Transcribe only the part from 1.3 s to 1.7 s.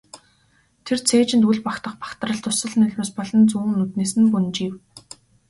үл